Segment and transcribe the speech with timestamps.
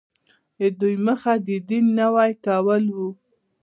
[0.59, 3.09] د دوی موخه د دین نوی کول وو.